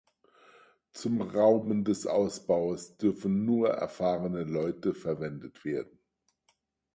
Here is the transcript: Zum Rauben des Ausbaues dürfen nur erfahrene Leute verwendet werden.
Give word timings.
Zum 0.93 1.21
Rauben 1.21 1.83
des 1.83 2.07
Ausbaues 2.07 2.97
dürfen 2.97 3.45
nur 3.45 3.69
erfahrene 3.69 4.45
Leute 4.45 4.95
verwendet 4.95 5.63
werden. 5.63 5.99